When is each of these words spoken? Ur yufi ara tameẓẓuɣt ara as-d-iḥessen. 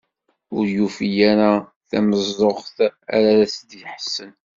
Ur 0.57 0.65
yufi 0.75 1.07
ara 1.31 1.51
tameẓẓuɣt 1.89 2.75
ara 3.15 3.31
as-d-iḥessen. 3.45 4.31